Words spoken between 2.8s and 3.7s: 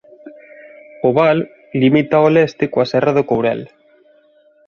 Serra do Courel.